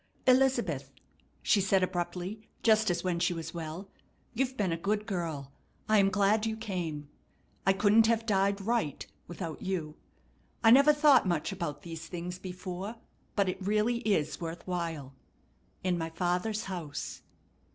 [0.25, 0.89] "Elizabeth,"
[1.43, 3.87] she said abruptly, just as when she was well,
[4.33, 5.51] "you've been a good girl.
[5.87, 7.07] I'm glad you came.
[7.67, 9.95] I couldn't have died right without you.
[10.63, 12.95] I never thought much about these things before,
[13.35, 15.13] but it really is worth while.
[15.83, 17.21] In my Father's house.